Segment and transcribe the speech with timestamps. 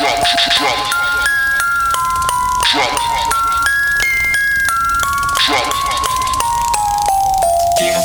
[0.00, 0.16] drop,
[0.56, 0.80] drop,
[2.72, 2.94] drop,
[5.36, 5.68] drop.
[7.80, 8.00] Yeah.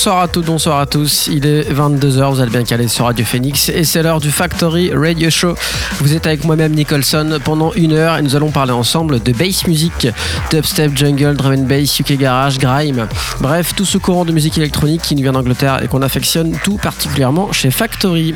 [0.00, 1.26] Bonsoir à toutes, bonsoir à tous.
[1.30, 4.90] Il est 22h, vous allez bien caler sur Radio Phoenix et c'est l'heure du Factory
[4.94, 5.54] Radio Show.
[6.00, 9.66] Vous êtes avec moi-même Nicholson pendant une heure et nous allons parler ensemble de bass
[9.66, 10.08] music,
[10.50, 13.08] dubstep, jungle, drum and bass, UK garage, grime.
[13.42, 16.78] Bref, tout ce courant de musique électronique qui nous vient d'Angleterre et qu'on affectionne tout
[16.78, 18.34] particulièrement chez Factory.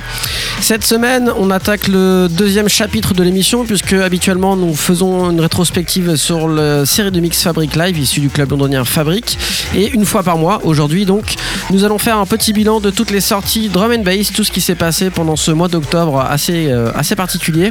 [0.61, 6.17] Cette semaine, on attaque le deuxième chapitre de l'émission puisque habituellement nous faisons une rétrospective
[6.17, 9.39] sur la série de mix Fabric Live issue du club londonien Fabric
[9.75, 11.35] et une fois par mois, aujourd'hui donc,
[11.71, 14.51] nous allons faire un petit bilan de toutes les sorties drum and bass, tout ce
[14.51, 17.71] qui s'est passé pendant ce mois d'octobre assez, euh, assez particulier.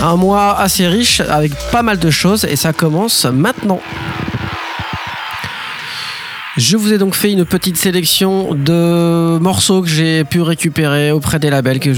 [0.00, 3.80] Un mois assez riche avec pas mal de choses et ça commence maintenant.
[6.56, 11.38] Je vous ai donc fait une petite sélection de morceaux que j'ai pu récupérer auprès
[11.38, 11.92] des labels que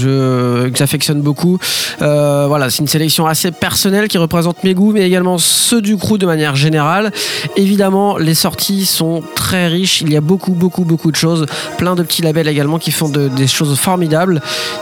[0.75, 1.57] j'affectionne beaucoup.
[2.03, 5.97] Euh, voilà, c'est une sélection assez personnelle qui représente mes goûts, mais également ceux du
[5.97, 7.11] crew de manière générale.
[7.55, 10.01] Évidemment, les sorties sont très riches.
[10.01, 11.47] Il y a beaucoup, beaucoup, beaucoup de choses.
[11.79, 14.39] Plein de petits labels également qui font des choses formidables.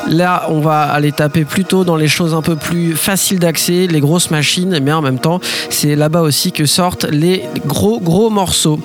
[0.10, 4.02] Là, on va aller taper plutôt dans les choses un peu plus faciles d'accès, les
[4.02, 5.40] grosses machines, mais en même temps,
[5.70, 8.78] c'est là-bas aussi que sortent les gros, gros morceaux.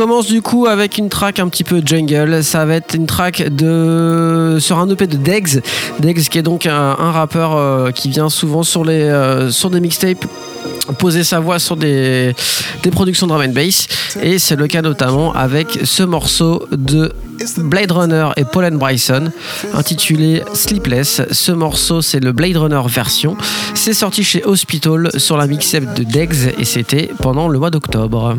[0.00, 2.42] Commence du coup avec une track un petit peu jungle.
[2.42, 5.60] Ça va être une track de sur un EP de Degs.
[5.98, 9.78] Degs qui est donc un, rappeur euh, qui vient souvent sur les euh, sur des
[9.78, 10.24] mixtapes
[10.98, 12.34] poser sa voix sur des,
[12.82, 13.86] des productions drum and bass
[14.20, 17.12] et c'est le cas notamment avec ce morceau de
[17.58, 19.30] Blade Runner et Paul Bryson
[19.74, 21.22] intitulé Sleepless.
[21.30, 23.36] Ce morceau c'est le Blade Runner version.
[23.74, 28.36] C'est sorti chez Hospital sur la mixtape de Degs et c'était pendant le mois d'octobre.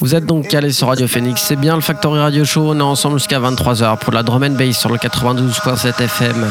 [0.00, 2.82] Vous êtes donc calé sur Radio Phoenix, c'est bien le Factory Radio Show, on est
[2.82, 6.46] ensemble jusqu'à 23h pour la drum and bass sur le 92.7 FM.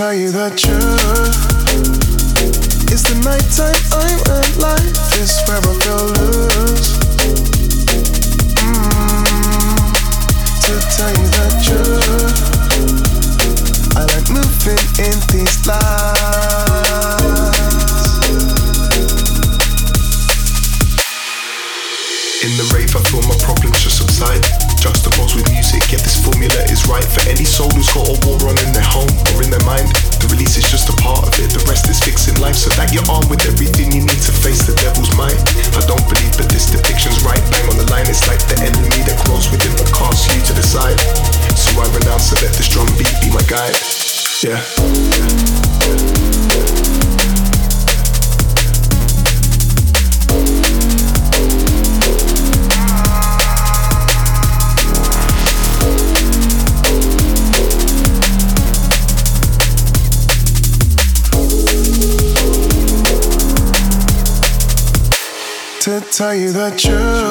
[0.00, 1.36] Tell you the truth.
[2.88, 4.96] It's the nighttime I'm alive.
[5.20, 6.96] Is where I feel loose.
[8.64, 9.92] Mm,
[10.64, 12.40] to tell you the truth,
[13.92, 16.00] I like moving in these lights.
[22.40, 24.48] In the rave, I feel my problems just subside.
[24.80, 28.40] Juxtaposed with music, yet this formula is right for any soul who's got a war
[28.48, 28.56] on
[32.54, 35.38] so that you're armed with everything you need to face the devil's mind.
[35.76, 38.06] I don't believe that this depiction's right, bang on the line.
[38.08, 40.98] It's like the enemy that grows within but casts you to the side.
[41.54, 43.76] So I renounce and let this drum beat be my guide.
[44.42, 44.58] yeah.
[44.58, 46.19] yeah.
[65.90, 67.29] to tell you the truth.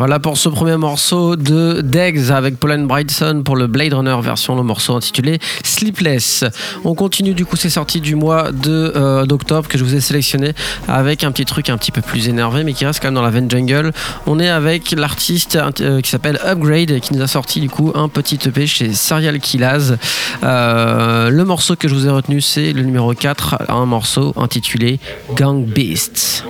[0.00, 4.56] Voilà pour ce premier morceau de Degs avec Pauline Brightson pour le Blade Runner version,
[4.56, 6.46] le morceau intitulé Sleepless.
[6.84, 10.00] On continue du coup, c'est sorti du mois de euh, d'octobre que je vous ai
[10.00, 10.54] sélectionné
[10.88, 13.20] avec un petit truc un petit peu plus énervé mais qui reste quand même dans
[13.20, 13.92] la veine jungle.
[14.26, 18.08] On est avec l'artiste euh, qui s'appelle Upgrade qui nous a sorti du coup un
[18.08, 19.98] petit EP chez Serial Killaz.
[20.42, 24.98] Euh, le morceau que je vous ai retenu c'est le numéro 4, un morceau intitulé
[25.36, 26.46] Gang Beasts.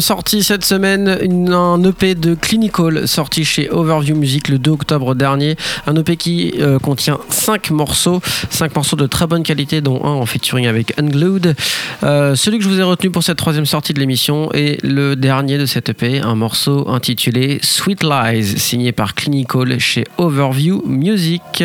[0.00, 1.08] Troisième sortie cette semaine,
[1.52, 5.56] un EP de Clinical sorti chez Overview Music le 2 octobre dernier.
[5.86, 10.12] Un EP qui euh, contient 5 morceaux, 5 morceaux de très bonne qualité, dont un
[10.12, 11.54] en featuring avec Unglued.
[12.02, 15.16] Euh, celui que je vous ai retenu pour cette troisième sortie de l'émission est le
[15.16, 21.62] dernier de cet EP, un morceau intitulé Sweet Lies, signé par Clinical chez Overview Music.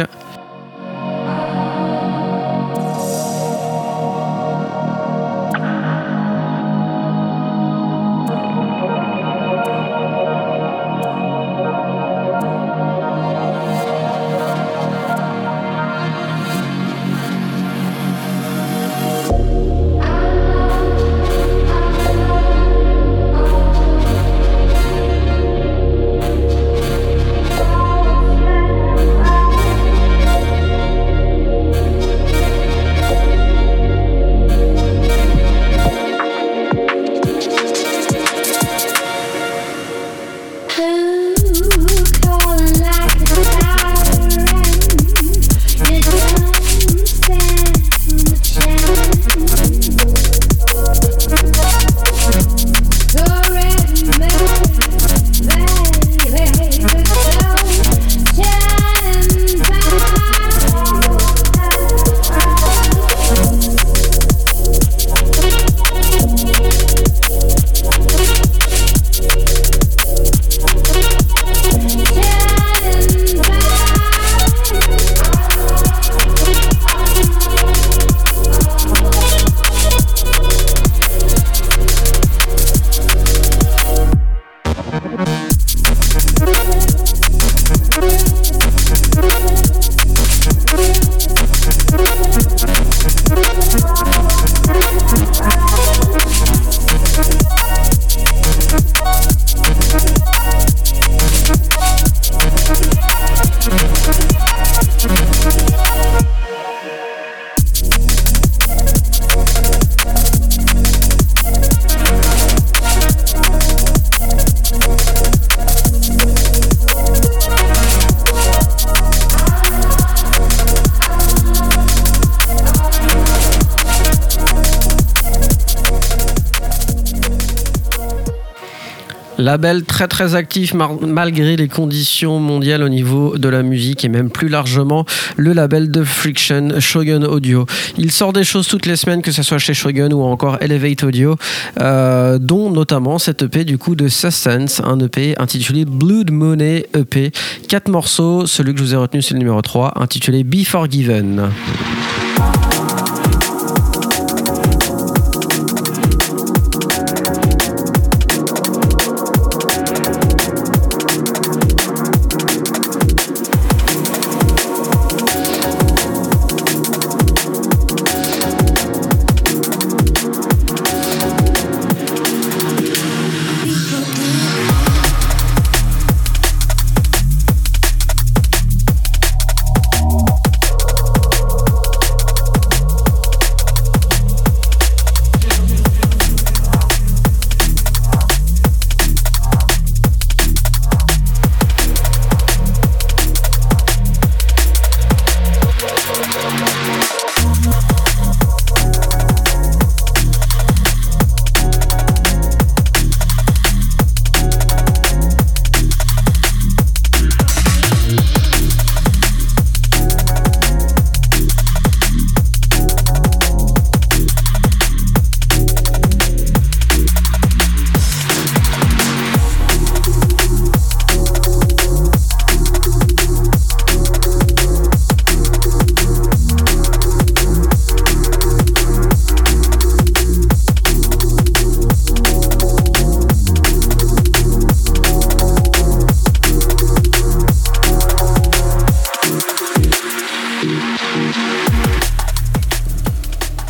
[129.38, 134.30] Label très très actif malgré les conditions mondiales au niveau de la musique et même
[134.30, 137.66] plus largement le label de Friction Shogun Audio.
[137.98, 141.04] Il sort des choses toutes les semaines que ce soit chez Shogun ou encore Elevate
[141.04, 141.36] Audio,
[141.82, 147.32] euh, dont notamment cet EP du coup de Sustenance, un EP intitulé Blood Money EP.
[147.68, 151.50] Quatre morceaux, celui que je vous ai retenu c'est le numéro 3 intitulé Be Forgiven.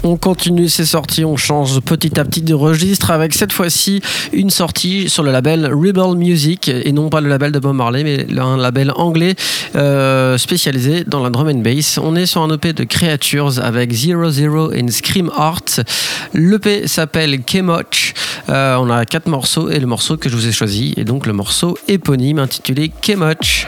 [0.07, 4.01] On continue ces sorties, on change petit à petit de registre avec cette fois-ci
[4.33, 8.03] une sortie sur le label Rebel Music et non pas le label de Bob Marley
[8.03, 9.33] mais un label anglais
[9.75, 11.97] euh, spécialisé dans la drum and bass.
[11.97, 15.81] On est sur un EP de Creatures avec Zero Zero and Scream Art.
[16.35, 18.13] L'EP s'appelle Kemoch.
[18.49, 21.25] Euh, on a quatre morceaux et le morceau que je vous ai choisi est donc
[21.25, 23.65] le morceau éponyme intitulé Kemoch.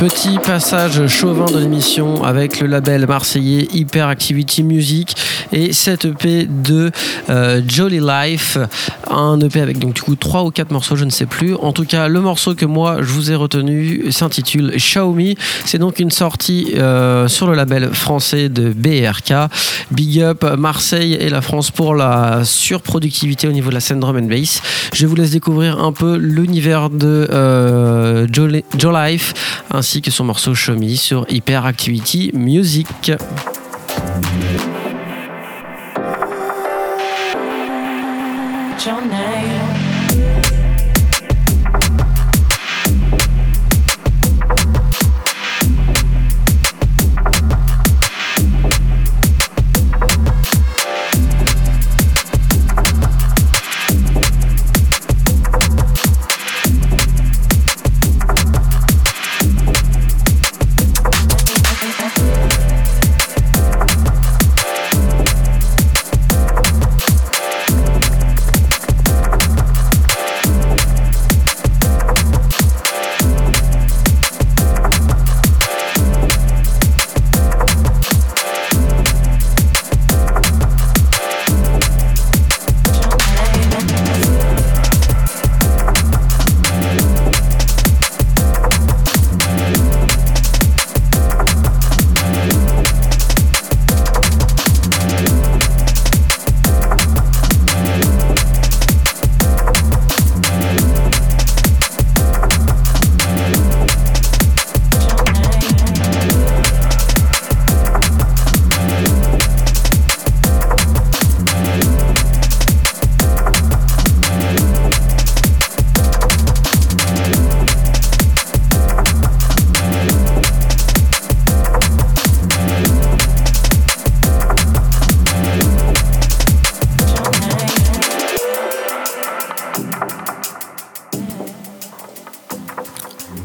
[0.00, 5.14] Petit passage chauvin de l'émission avec le label marseillais Hyperactivity Music
[5.52, 6.90] et cette EP de
[7.28, 8.58] euh, Jolly Life,
[9.08, 11.54] un EP avec donc du coup trois ou quatre morceaux, je ne sais plus.
[11.54, 15.36] En tout cas, le morceau que moi je vous ai retenu s'intitule Xiaomi.
[15.64, 19.50] C'est donc une sortie euh, sur le label français de BRK.
[19.90, 24.16] Big up Marseille et la France pour la surproductivité au niveau de la scène drum
[24.16, 24.62] and bass.
[24.92, 28.26] Je vous laisse découvrir un peu l'univers de euh,
[28.92, 33.12] Life ainsi que son morceau Me sur Hyperactivity Music.
[38.88, 39.19] on now.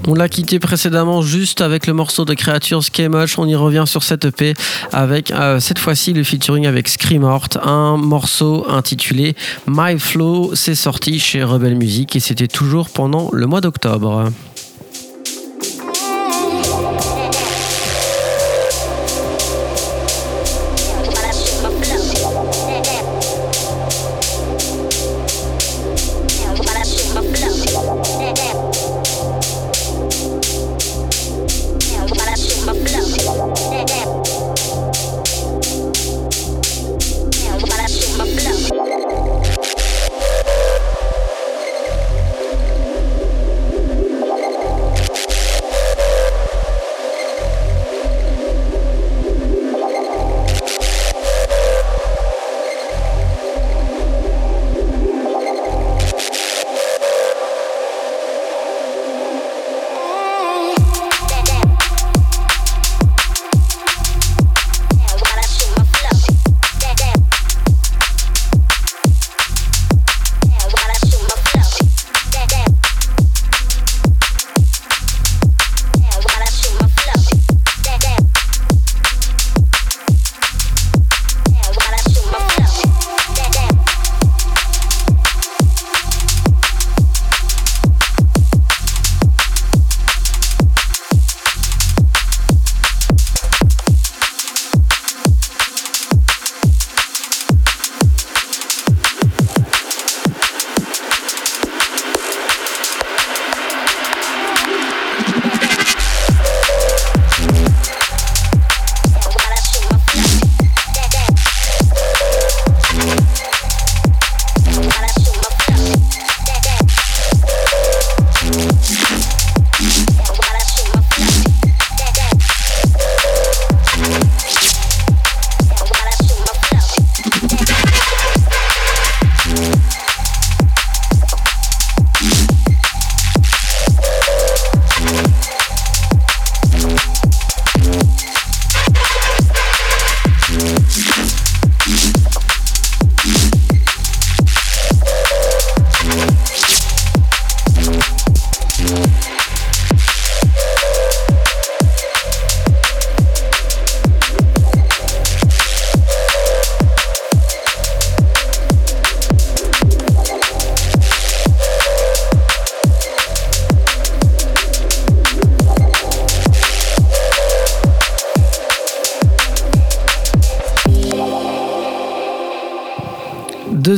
[0.08, 3.40] On l'a quitté précédemment juste avec le morceau de Creatures Much.
[3.40, 4.54] On y revient sur cette EP
[4.92, 9.36] avec euh, cette fois-ci le featuring avec Screamort, un morceau intitulé
[9.68, 10.52] My Flow.
[10.54, 14.32] C'est sorti chez Rebel Music et c'était toujours pendant le mois d'octobre.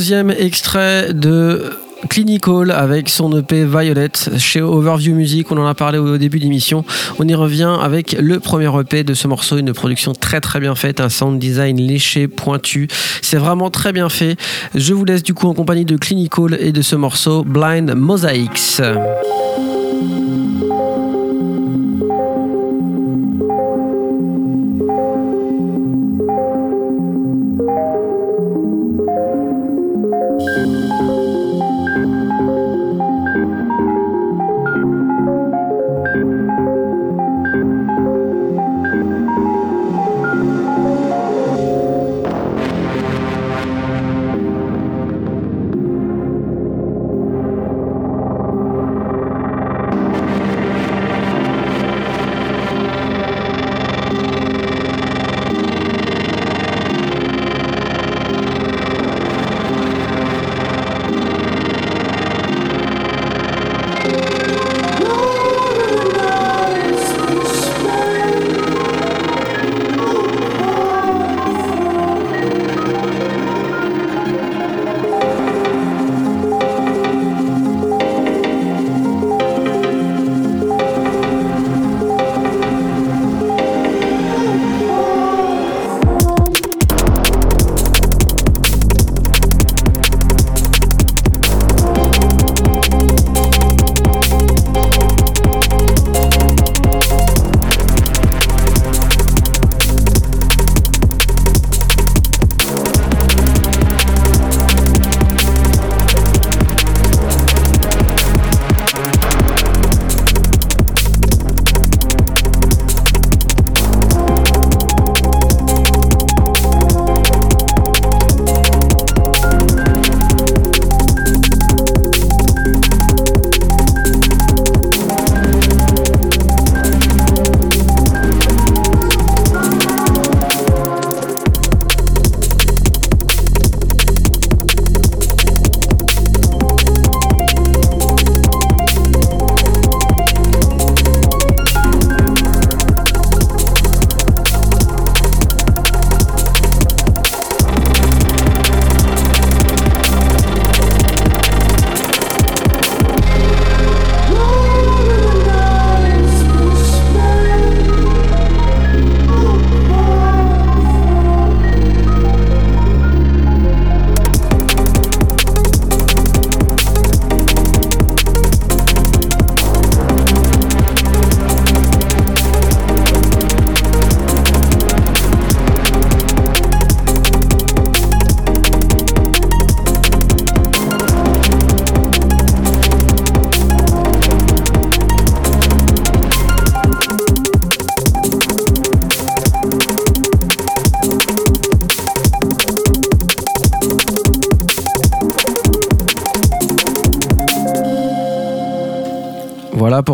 [0.08, 1.70] Deuxième extrait de
[2.08, 5.52] Clinical avec son EP Violet chez Overview Music.
[5.52, 6.82] On en a parlé au début d'émission.
[7.18, 10.74] On y revient avec le premier EP de ce morceau, une production très très bien
[10.74, 12.88] faite, un sound design léché, pointu.
[13.20, 14.38] C'est vraiment très bien fait.
[14.74, 18.80] Je vous laisse du coup en compagnie de Clinical et de ce morceau Blind Mosaics.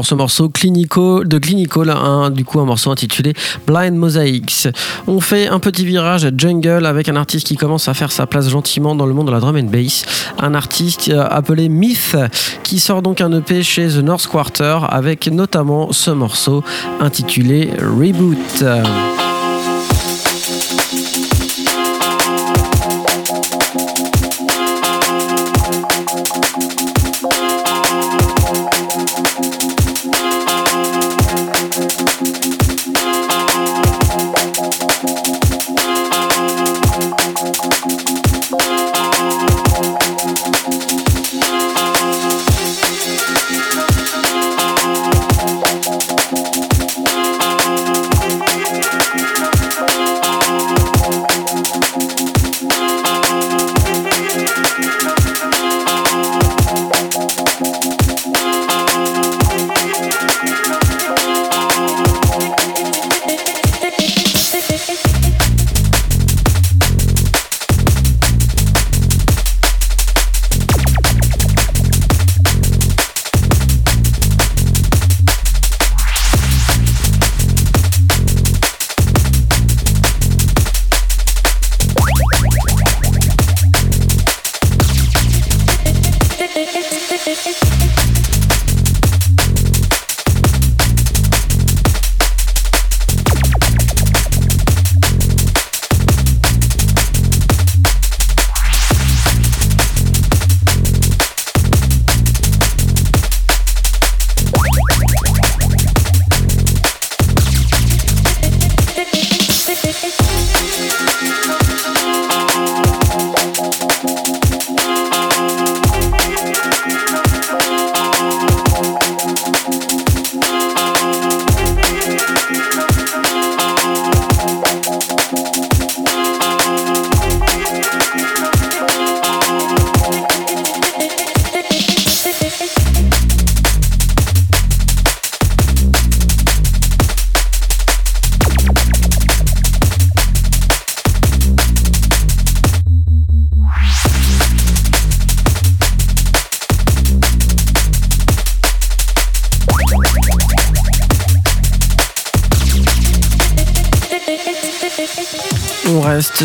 [0.05, 3.33] Ce morceau de Clinical, du coup un morceau intitulé
[3.67, 4.69] Blind Mosaics.
[5.07, 8.49] On fait un petit virage jungle avec un artiste qui commence à faire sa place
[8.49, 10.05] gentiment dans le monde de la drum and bass.
[10.39, 12.17] Un artiste euh, appelé Myth
[12.63, 16.63] qui sort donc un EP chez The North Quarter avec notamment ce morceau
[17.01, 19.24] intitulé Reboot.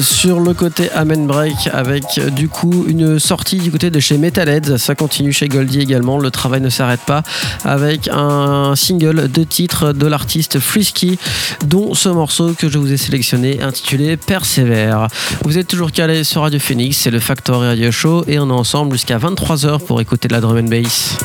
[0.01, 4.77] Sur le côté Amen Break avec du coup une sortie du côté de chez Metalheads.
[4.77, 6.17] Ça continue chez Goldie également.
[6.17, 7.23] Le travail ne s'arrête pas
[7.63, 11.17] avec un single de titre de l'artiste Frisky,
[11.65, 15.07] dont ce morceau que je vous ai sélectionné intitulé Persévère.
[15.43, 18.53] Vous êtes toujours calé sur Radio Phoenix, c'est le Factory Radio Show et on est
[18.53, 21.17] ensemble jusqu'à 23h pour écouter de la drum and bass.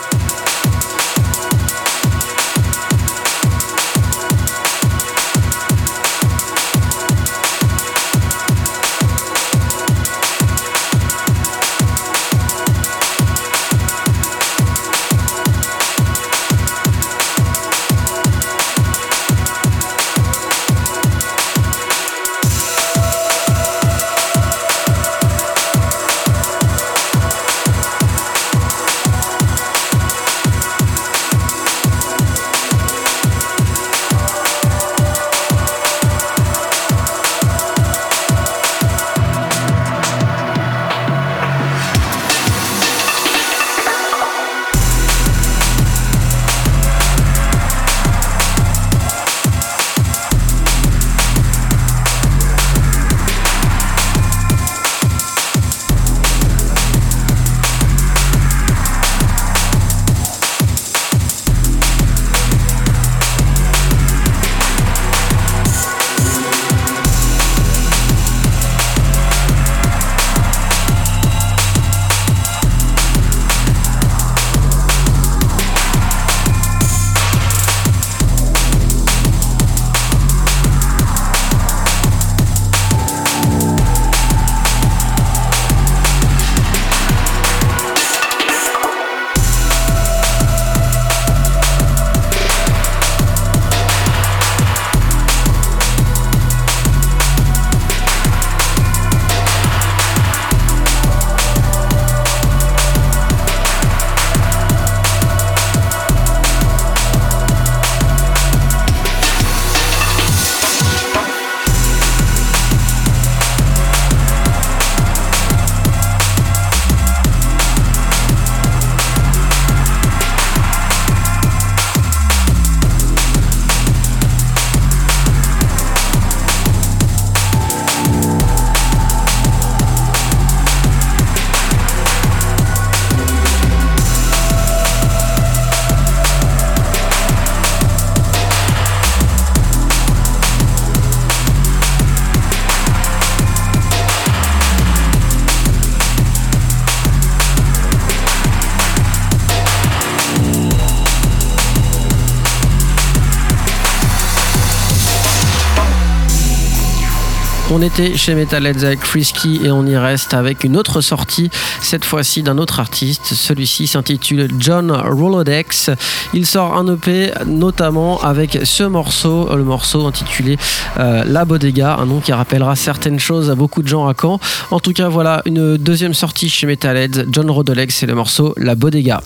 [157.85, 161.51] Était chez Metalheads avec Frisky et on y reste avec une autre sortie,
[161.83, 163.35] cette fois-ci d'un autre artiste.
[163.35, 165.90] Celui-ci s'intitule John Rolodex.
[166.33, 170.57] Il sort un EP notamment avec ce morceau, le morceau intitulé
[170.99, 174.40] euh, La Bodega, un nom qui rappellera certaines choses à beaucoup de gens à Caen.
[174.70, 178.77] En tout cas, voilà une deuxième sortie chez Metalheads, John Rolodex et le morceau La
[178.77, 179.20] Bodega.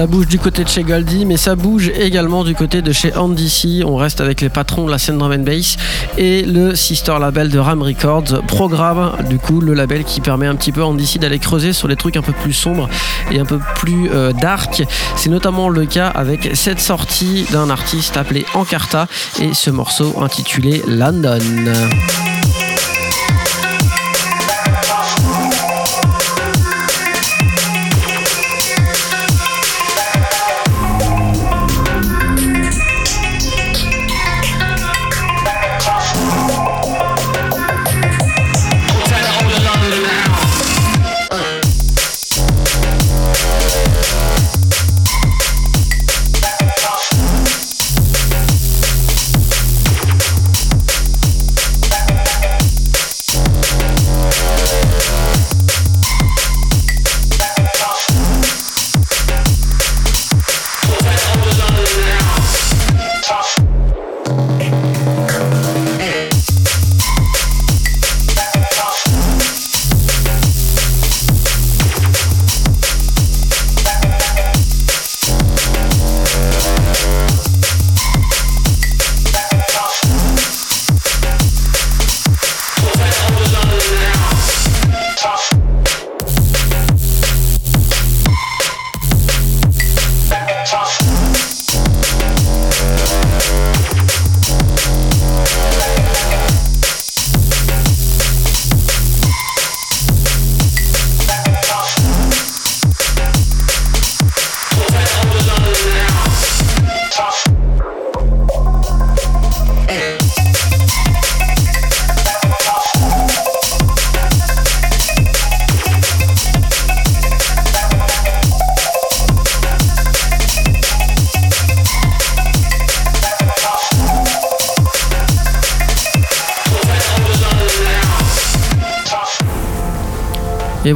[0.00, 3.14] Ça bouge du côté de chez Goldie, mais ça bouge également du côté de chez
[3.14, 3.82] Andy C.
[3.84, 5.76] On reste avec les patrons de la scène drum bass
[6.16, 10.54] et le sister label de Ram Records, Programme, du coup, le label qui permet un
[10.54, 12.88] petit peu Andy C d'aller creuser sur les trucs un peu plus sombres
[13.30, 14.82] et un peu plus euh, dark.
[15.16, 19.06] C'est notamment le cas avec cette sortie d'un artiste appelé Encarta
[19.38, 21.40] et ce morceau intitulé London.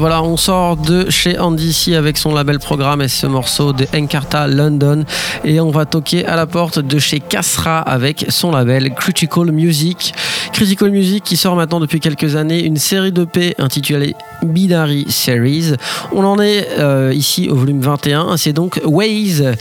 [0.04, 3.86] Voilà, on sort de chez Andy C avec son label programme et ce morceau de
[3.96, 5.06] Encarta London.
[5.44, 10.12] Et on va toquer à la porte de chez Casra avec son label Critical Music.
[10.52, 15.72] Critical Music qui sort maintenant depuis quelques années une série de P intitulée Binary Series.
[16.12, 18.36] On en est euh, ici au volume 21.
[18.36, 19.54] C'est donc Waze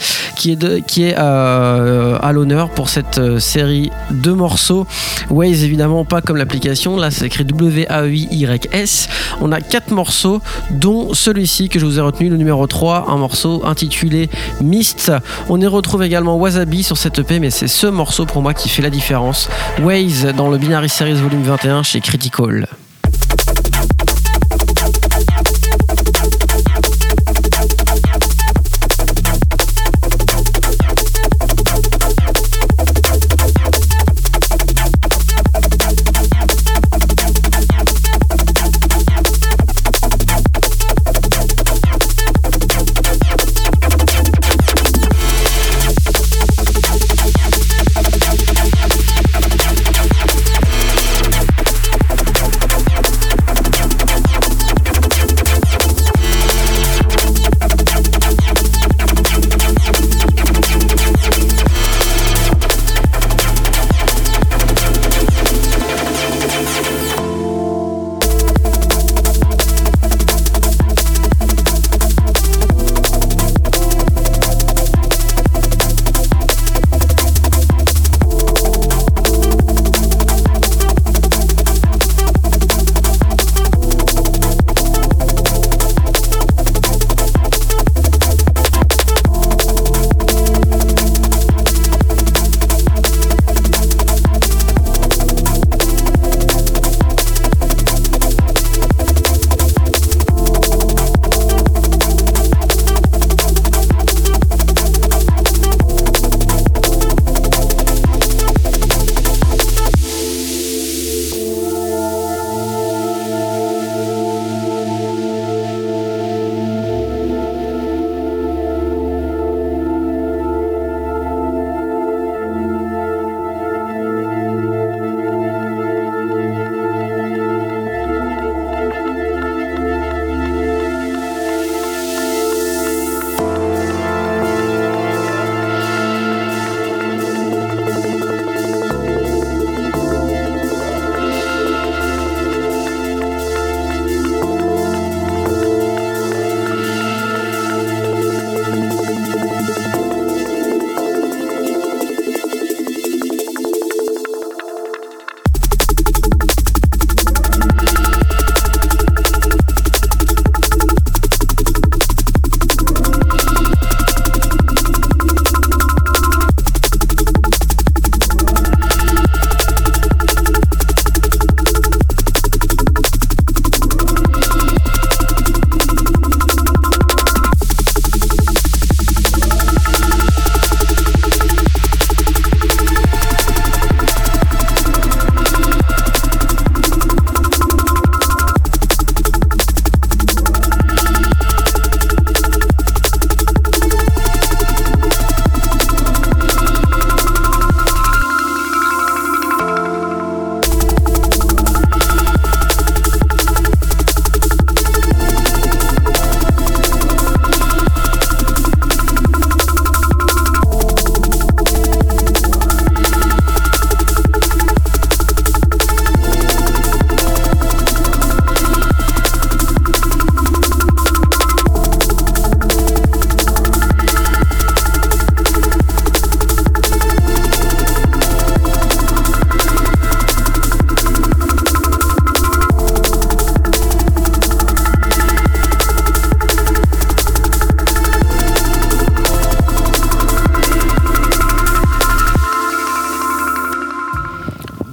[0.86, 4.86] qui est, euh, à l'honneur pour cette euh, série de morceaux.
[5.30, 6.96] Waze évidemment pas comme l'application.
[6.96, 9.08] Là c'est écrit W-A-I-Y-S.
[9.40, 13.16] On a quatre morceaux dont celui-ci que je vous ai retenu, le numéro 3, un
[13.16, 14.28] morceau intitulé
[14.60, 15.12] Mist.
[15.48, 18.68] On y retrouve également Wasabi sur cette EP, mais c'est ce morceau pour moi qui
[18.68, 19.48] fait la différence.
[19.82, 22.66] Waze dans le Binary Series Volume 21 chez Critical.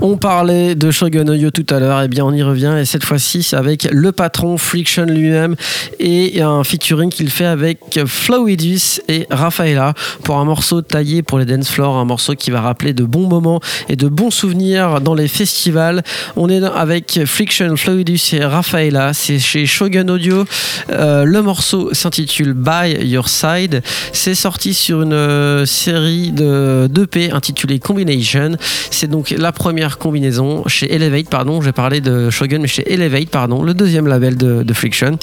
[0.04, 2.86] On parlait de Shogun Oyo tout à l'heure, et eh bien on y revient, et
[2.86, 5.56] cette fois-ci c'est avec le patron Friction lui-même
[6.00, 9.94] et un featuring qu'il fait avec Flowidus et Rafaela
[10.24, 13.28] pour un morceau taillé pour les dance floors, un morceau qui va rappeler de bons
[13.28, 16.02] moments et de bons souvenirs dans les festivals.
[16.36, 20.46] On est avec Friction, Flowidus et Rafaela, c'est chez Shogun Audio.
[20.90, 23.84] Euh, le morceau s'intitule By Your Side.
[24.14, 28.58] C'est sorti sur une euh, série de 2P intitulée Combination.
[28.90, 33.30] C'est donc la première combinaison chez Elevate, pardon, j'ai parlé de Shogun, mais chez Elevate,
[33.30, 35.18] pardon, le deuxième label de, de Friction.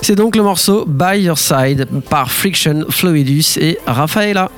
[0.00, 4.50] C'est donc le morceau By Your Side par Friction, Fluidus et Rafaela.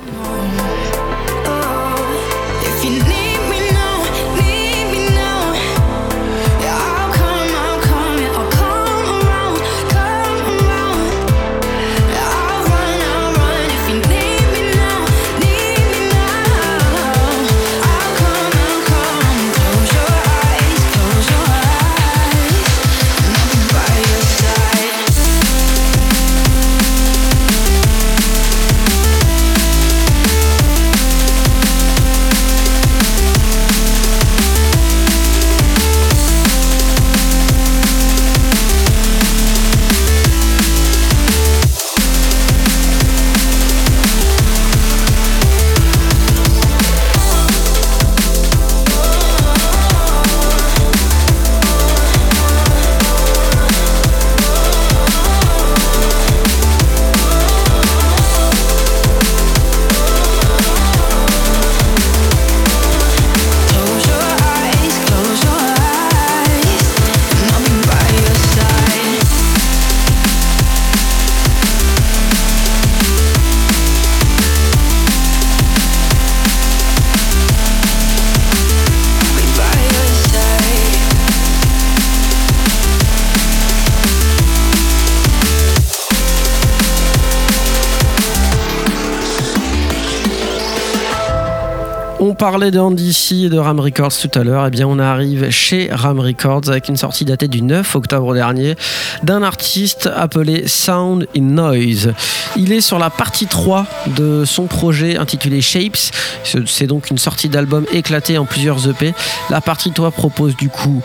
[92.38, 96.20] Parlait Andy et de Ram Records tout à l'heure, eh bien on arrive chez Ram
[96.20, 98.76] Records avec une sortie datée du 9 octobre dernier
[99.24, 102.12] d'un artiste appelé Sound in Noise.
[102.56, 103.86] Il est sur la partie 3
[104.16, 106.12] de son projet intitulé Shapes.
[106.44, 109.14] C'est donc une sortie d'album éclatée en plusieurs EP.
[109.50, 111.02] La partie 3 propose du coup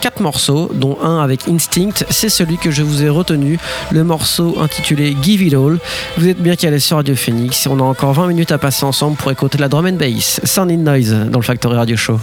[0.00, 2.04] quatre morceaux, dont un avec Instinct.
[2.10, 3.58] C'est celui que je vous ai retenu,
[3.90, 5.78] le morceau intitulé Give It All.
[6.16, 8.84] Vous êtes bien calé sur Radio Phoenix et on a encore 20 minutes à passer
[8.84, 12.18] ensemble pour écouter la drum and bass, Noise, dans le Factory Radio Show.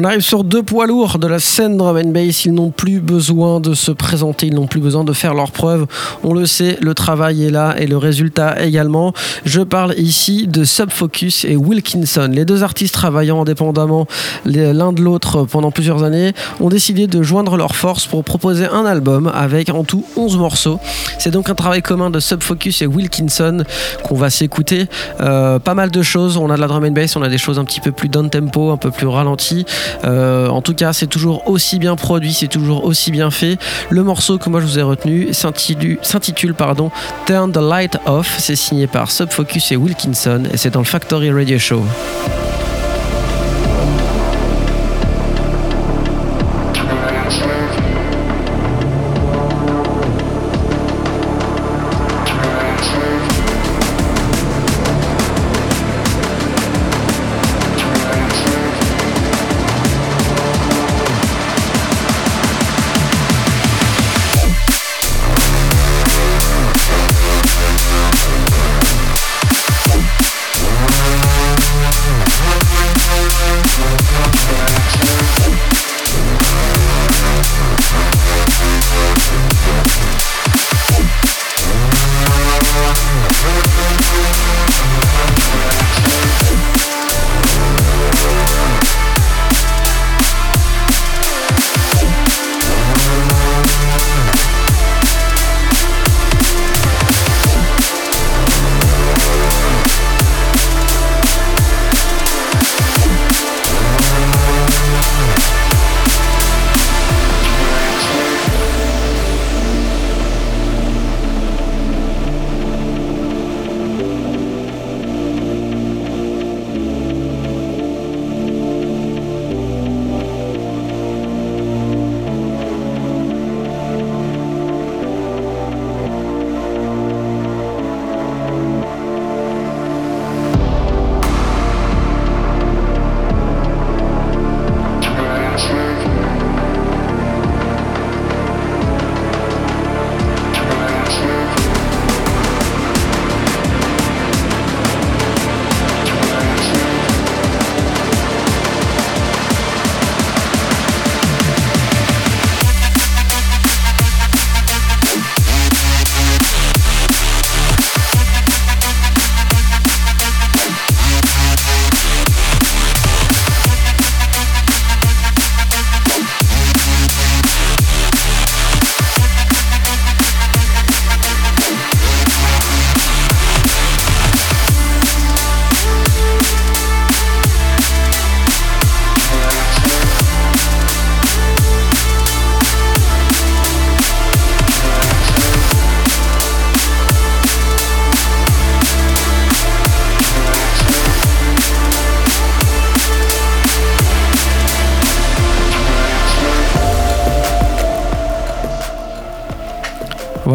[0.00, 2.46] On arrive sur deux poids lourds de la scène drum and bass.
[2.46, 5.86] Ils n'ont plus besoin de se présenter, ils n'ont plus besoin de faire leurs preuves.
[6.24, 9.12] On le sait, le travail est là et le résultat également.
[9.44, 12.30] Je parle ici de Subfocus et Wilkinson.
[12.32, 14.06] Les deux artistes travaillant indépendamment
[14.46, 18.86] l'un de l'autre pendant plusieurs années ont décidé de joindre leurs forces pour proposer un
[18.86, 20.80] album avec en tout 11 morceaux.
[21.18, 23.64] C'est donc un travail commun de Subfocus et Wilkinson
[24.02, 24.86] qu'on va s'écouter.
[25.20, 26.38] Euh, pas mal de choses.
[26.38, 28.08] On a de la drum and bass, on a des choses un petit peu plus
[28.08, 29.66] down tempo, un peu plus ralenti.
[30.04, 33.58] Euh, en tout cas, c'est toujours aussi bien produit, c'est toujours aussi bien fait.
[33.90, 36.90] Le morceau que moi je vous ai retenu s'intitule pardon,
[37.26, 38.36] Turn the Light Off.
[38.38, 41.84] C'est signé par Subfocus et Wilkinson et c'est dans le Factory Radio Show.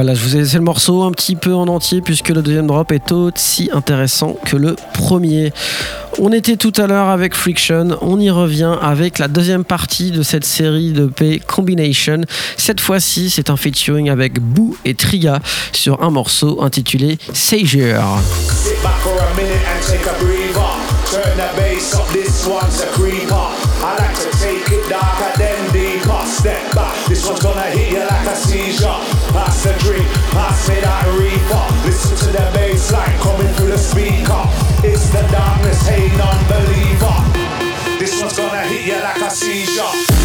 [0.06, 2.68] Voilà, je vous ai laissé le morceau un petit peu en entier puisque le deuxième
[2.68, 5.52] drop est aussi intéressant que le premier.
[6.20, 10.22] On était tout à l'heure avec Friction, on y revient avec la deuxième partie de
[10.22, 12.22] cette série de P Combination.
[12.56, 15.40] Cette fois-ci, c'est un featuring avec Boo et Triga
[15.72, 18.00] sur un morceau intitulé Sager.
[22.14, 22.82] This one's
[27.46, 29.00] gonna hit you like a seizure.
[29.32, 31.66] Pass the drink, pass me that reefer.
[31.86, 34.44] Listen to the bass line coming through the speaker.
[34.84, 37.18] It's the darkness, hey non-believer.
[38.00, 40.16] This one's gonna hit you like a seizure.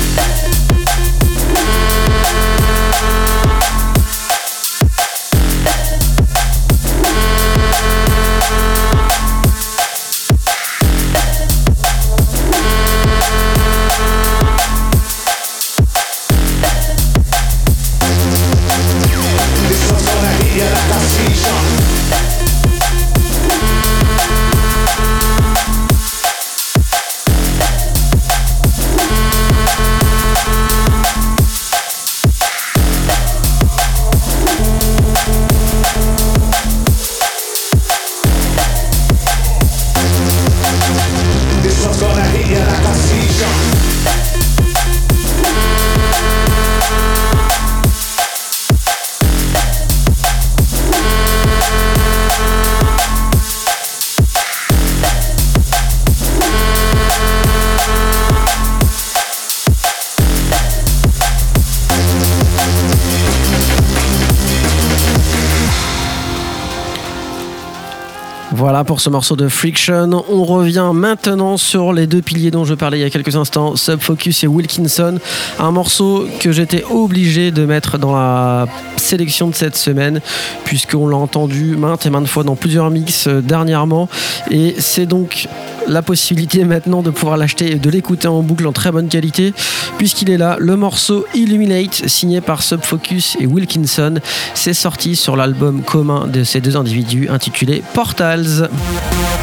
[68.70, 70.24] Voilà pour ce morceau de Friction.
[70.30, 73.74] On revient maintenant sur les deux piliers dont je parlais il y a quelques instants,
[73.74, 75.18] Subfocus et Wilkinson.
[75.58, 80.20] Un morceau que j'étais obligé de mettre dans la sélection de cette semaine,
[80.64, 84.08] puisqu'on l'a entendu maintes et maintes fois dans plusieurs mix euh, dernièrement.
[84.52, 85.48] Et c'est donc
[85.88, 89.52] la possibilité maintenant de pouvoir l'acheter et de l'écouter en boucle en très bonne qualité,
[89.98, 94.20] puisqu'il est là, le morceau Illuminate, signé par Subfocus et Wilkinson.
[94.54, 98.59] C'est sorti sur l'album commun de ces deux individus intitulé Portals.
[98.68, 99.39] Voilà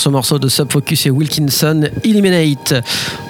[0.00, 2.74] ce morceau de Subfocus et Wilkinson, Eliminate.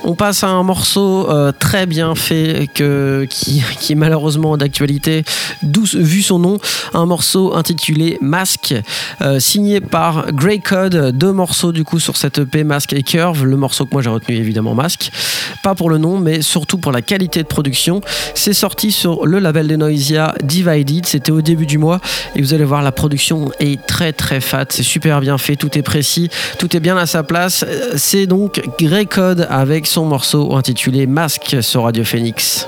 [0.06, 5.24] On passe à un morceau euh, très bien fait qui, est malheureusement d'actualité,
[5.94, 6.58] vu son nom,
[6.92, 8.74] un morceau intitulé Mask,
[9.22, 13.46] euh, signé par Grey Code, deux morceaux du coup sur cette EP Mask et Curve,
[13.46, 15.10] le morceau que moi j'ai retenu évidemment Mask,
[15.62, 18.02] pas pour le nom mais surtout pour la qualité de production.
[18.34, 22.00] C'est sorti sur le label de Noisia Divided, c'était au début du mois.
[22.36, 25.78] Et vous allez voir la production est très très fat, c'est super bien fait, tout
[25.78, 26.28] est précis.
[26.58, 27.64] Tout est bien à sa place.
[27.96, 32.66] C'est donc Grey Code avec son morceau intitulé Masque sur Radio Phoenix.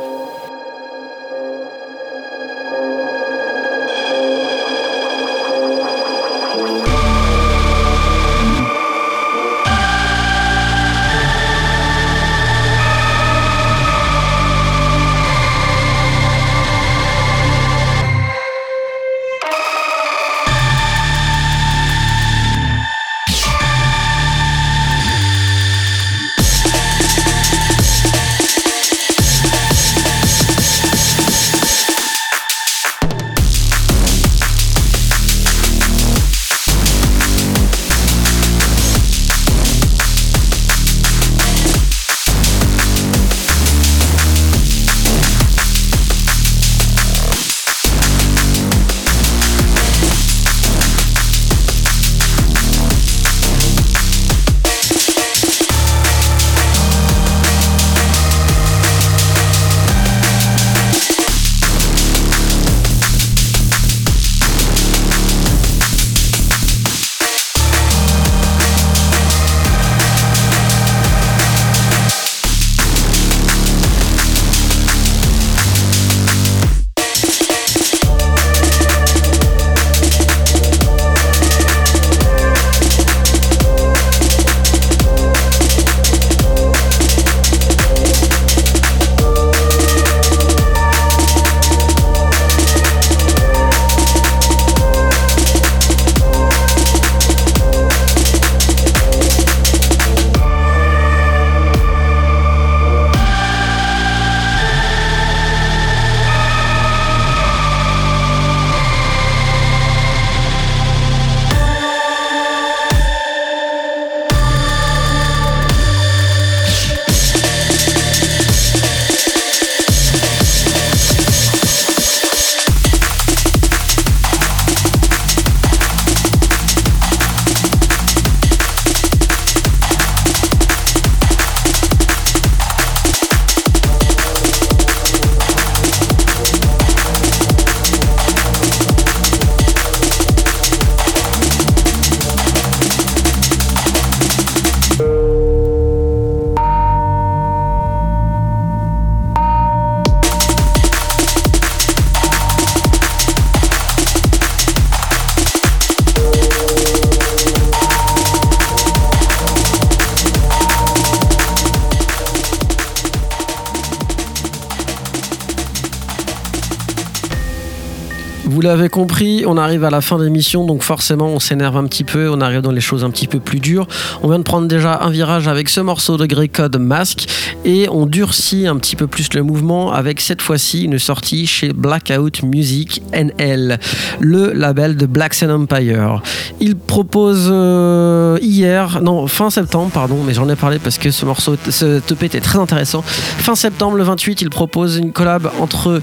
[168.66, 172.04] L'avez compris, on arrive à la fin de l'émission, donc forcément on s'énerve un petit
[172.04, 173.86] peu, on arrive dans les choses un petit peu plus dures.
[174.22, 177.26] On vient de prendre déjà un virage avec ce morceau de Grey Code Mask
[177.66, 181.72] et on durcit un petit peu plus le mouvement avec cette fois-ci une sortie chez
[181.72, 183.80] Blackout Music NL,
[184.20, 186.22] le label de Black Sun Empire.
[186.60, 191.26] Il propose euh, hier, non fin septembre pardon, mais j'en ai parlé parce que ce
[191.26, 193.02] morceau, ce TP était très intéressant.
[193.02, 196.00] Fin septembre, le 28, il propose une collab entre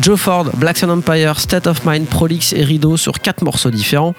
[0.00, 4.14] Joe Ford, Black Sun Empire, State of Mind, Prolix et Rideau sur quatre morceaux différents.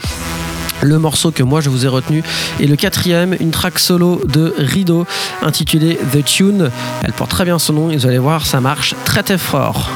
[0.81, 2.23] Le morceau que moi je vous ai retenu
[2.59, 5.05] est le quatrième, une track solo de Rideau
[5.41, 6.71] intitulée The Tune.
[7.03, 9.89] Elle porte très bien son nom et vous allez voir, ça marche très très fort.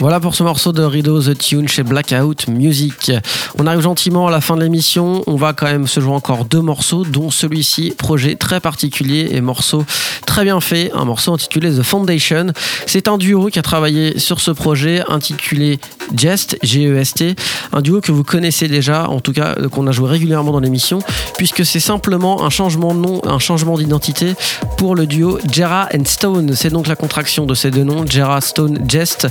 [0.00, 3.12] Voilà pour ce morceau de Rideau The Tune chez Blackout Music.
[3.58, 5.22] On arrive gentiment à la fin de l'émission.
[5.26, 9.42] On va quand même se jouer encore deux morceaux, dont celui-ci, projet très particulier et
[9.42, 9.84] morceau
[10.24, 12.46] très bien fait, un morceau intitulé The Foundation.
[12.86, 15.78] C'est un duo qui a travaillé sur ce projet intitulé
[16.16, 17.34] Jest, G-E-S-T,
[17.72, 21.00] un duo que vous connaissez déjà, en tout cas qu'on a joué régulièrement dans l'émission,
[21.36, 24.34] puisque c'est simplement un changement de nom, un changement d'identité
[24.76, 26.54] pour le duo Jera and Stone.
[26.54, 29.28] C'est donc la contraction de ces deux noms, Jera Stone Jest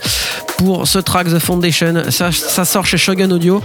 [0.57, 2.03] pour ce track The Foundation.
[2.09, 3.61] Ça, ça sort chez Shogun Audio.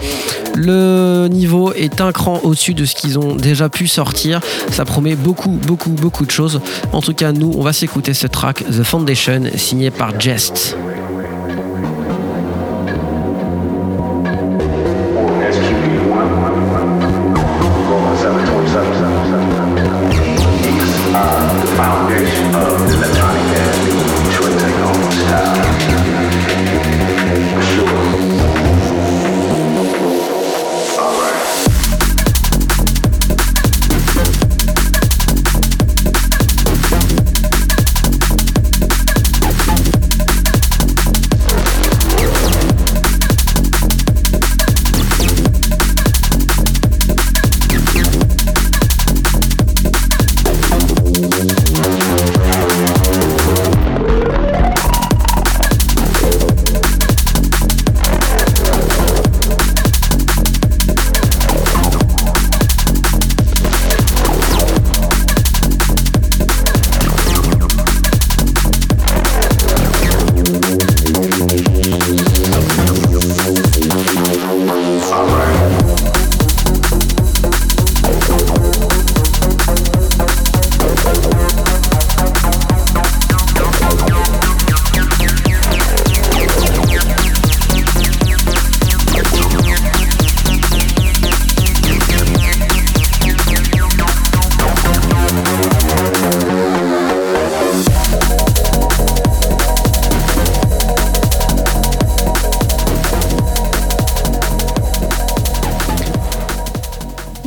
[0.55, 4.41] Le niveau est un cran au-dessus de ce qu'ils ont déjà pu sortir.
[4.71, 6.61] Ça promet beaucoup, beaucoup, beaucoup de choses.
[6.93, 10.77] En tout cas, nous, on va s'écouter ce track The Foundation signé par Jest.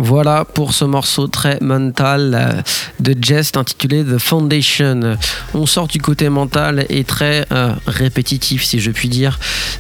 [0.07, 2.61] Voilà pour ce morceau très mental euh,
[3.01, 5.17] de Jest intitulé The Foundation.
[5.53, 9.37] On sort du côté mental et très euh, répétitif si je puis dire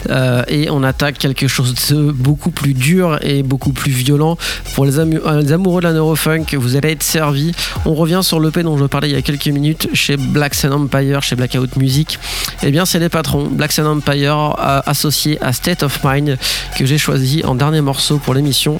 [0.09, 4.37] euh, et on attaque quelque chose de beaucoup plus dur et beaucoup plus violent.
[4.75, 7.53] Pour les, amoureux de la neurofunk, vous allez être servis.
[7.85, 10.73] On revient sur l'EP dont je parlais il y a quelques minutes chez Black Sun
[10.73, 12.19] Empire, chez Blackout Music.
[12.63, 14.55] Eh bien c'est les patrons, Black Sun Empire
[14.85, 16.37] associé à State of Mind
[16.77, 18.77] que j'ai choisi en dernier morceau pour l'émission.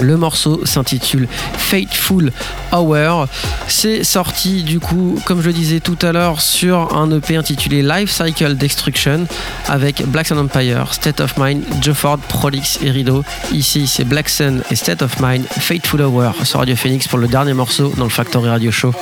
[0.00, 2.32] Le morceau s'intitule Fateful
[2.72, 3.26] Hour.
[3.66, 8.10] C'est sorti du coup, comme je disais tout à l'heure, sur un EP intitulé Life
[8.10, 9.26] Cycle Destruction
[9.66, 13.24] avec Black Sun Empire, State of Mind, Joe Ford, Prolix et Rideau.
[13.52, 17.28] Ici, c'est Black Sun et State of Mind, Fateful Hour sur Radio Phoenix pour le
[17.28, 18.92] dernier morceau dans le Factory Radio Show.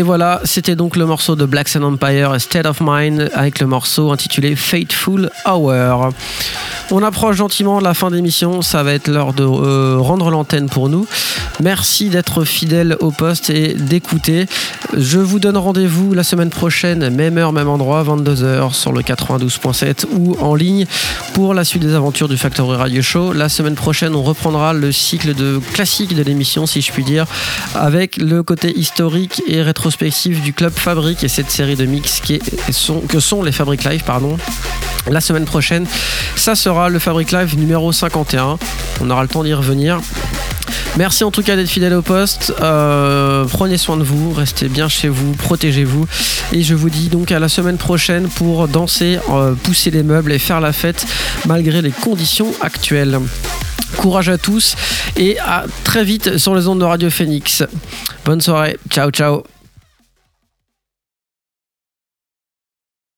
[0.00, 3.66] Et voilà, c'était donc le morceau de Black Sun Empire, State of Mind, avec le
[3.66, 6.14] morceau intitulé Fateful Hour.
[6.92, 10.88] On approche gentiment la fin d'émission, ça va être l'heure de euh, rendre l'antenne pour
[10.88, 11.06] nous.
[11.60, 14.46] Merci d'être fidèle au poste et d'écouter.
[14.96, 20.06] Je vous donne rendez-vous la semaine prochaine, même heure, même endroit, 22h sur le 92.7
[20.12, 20.86] ou en ligne
[21.32, 23.32] pour la suite des aventures du Factory Radio Show.
[23.34, 27.26] La semaine prochaine, on reprendra le cycle de classique de l'émission, si je puis dire,
[27.76, 32.20] avec le côté historique et rétrospectif du Club Fabrique et cette série de mix
[33.08, 34.38] que sont les Fabric Live, pardon.
[35.08, 35.86] La semaine prochaine,
[36.36, 38.58] ça sera le Fabric Live numéro 51.
[39.00, 40.00] On aura le temps d'y revenir.
[40.96, 42.52] Merci en tout cas d'être fidèle au poste.
[42.60, 46.06] Euh, prenez soin de vous, restez bien chez vous, protégez-vous.
[46.52, 50.32] Et je vous dis donc à la semaine prochaine pour danser, euh, pousser les meubles
[50.32, 51.06] et faire la fête
[51.46, 53.18] malgré les conditions actuelles.
[53.96, 54.76] Courage à tous
[55.16, 57.64] et à très vite sur les ondes de Radio Phoenix.
[58.24, 59.44] Bonne soirée, ciao ciao.